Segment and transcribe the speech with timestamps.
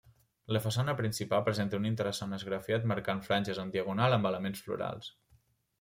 [0.55, 5.17] La façana principal presenta un interessant esgrafiat marcant franges en diagonal amb elements florals.